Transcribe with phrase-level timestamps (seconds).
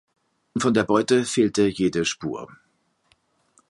[0.57, 2.49] Von der Beute fehlte jede Spur.